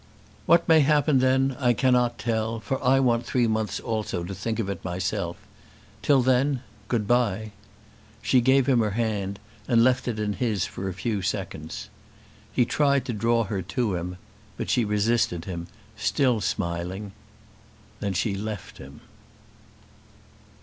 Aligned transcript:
"What 0.47 0.67
may 0.67 0.79
happen 0.79 1.19
then 1.19 1.55
I 1.59 1.73
cannot 1.73 2.17
tell, 2.17 2.59
for 2.59 2.83
I 2.83 2.99
want 2.99 3.23
three 3.23 3.45
months 3.45 3.79
also 3.79 4.23
to 4.23 4.33
think 4.33 4.57
of 4.57 4.67
it 4.67 4.83
myself. 4.83 5.37
Till 6.01 6.23
then, 6.23 6.63
good 6.87 7.05
bye." 7.07 7.51
She 8.23 8.41
gave 8.41 8.65
him 8.65 8.79
her 8.79 8.97
hand 8.97 9.37
and 9.67 9.83
left 9.83 10.07
it 10.07 10.17
in 10.17 10.33
his 10.33 10.65
for 10.65 10.89
a 10.89 10.93
few 10.95 11.21
seconds. 11.21 11.87
He 12.51 12.65
tried 12.65 13.05
to 13.05 13.13
draw 13.13 13.43
her 13.43 13.61
to 13.61 13.93
him; 13.93 14.17
but 14.57 14.71
she 14.71 14.83
resisted 14.83 15.45
him, 15.45 15.67
still 15.95 16.41
smiling. 16.41 17.11
Then 17.99 18.13
she 18.13 18.33
left 18.33 18.79
him. 18.79 19.01